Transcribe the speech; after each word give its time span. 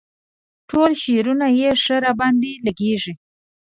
ټول 0.69 0.91
شعرونه 1.01 1.47
یې 1.59 1.69
ښه 1.83 1.95
راباندې 2.05 2.53
لګيږي. 2.65 3.13